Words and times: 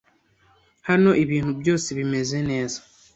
Hano 0.87 1.09
ibintu 1.23 1.51
byose 1.61 1.87
bimeze 1.97 2.37
neza? 2.49 2.79